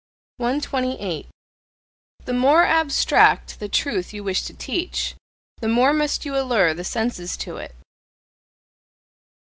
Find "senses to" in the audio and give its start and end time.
6.83-7.57